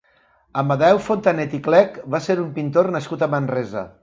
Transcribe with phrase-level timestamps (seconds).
[0.61, 3.87] Amadeu Fontanet i Clec va ser un pintor nascut a Manresa.